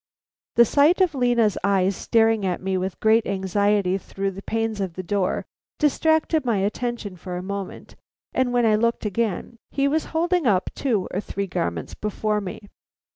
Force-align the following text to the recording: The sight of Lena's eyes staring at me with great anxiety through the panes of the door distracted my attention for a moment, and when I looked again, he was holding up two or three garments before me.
The 0.55 0.65
sight 0.65 0.99
of 0.99 1.13
Lena's 1.13 1.59
eyes 1.63 1.95
staring 1.95 2.43
at 2.43 2.59
me 2.59 2.75
with 2.75 2.99
great 2.99 3.27
anxiety 3.27 3.99
through 3.99 4.31
the 4.31 4.41
panes 4.41 4.81
of 4.81 4.95
the 4.95 5.03
door 5.03 5.45
distracted 5.77 6.43
my 6.43 6.57
attention 6.57 7.15
for 7.15 7.37
a 7.37 7.43
moment, 7.43 7.95
and 8.33 8.51
when 8.51 8.65
I 8.65 8.73
looked 8.73 9.05
again, 9.05 9.57
he 9.69 9.87
was 9.87 10.05
holding 10.05 10.47
up 10.47 10.71
two 10.73 11.07
or 11.11 11.19
three 11.21 11.45
garments 11.45 11.93
before 11.93 12.41
me. 12.41 12.61